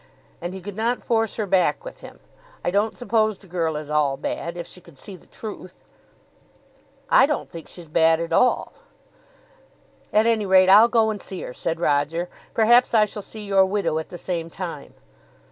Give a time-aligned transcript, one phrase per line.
[0.41, 2.19] And he could not force her back with him.
[2.65, 5.83] I don't suppose the girl is all bad, if she could see the truth."
[7.07, 8.73] "I don't think she's bad at all."
[10.11, 12.29] "At any rate I'll go and see her," said Roger.
[12.55, 14.95] "Perhaps I shall see your widow at the same time."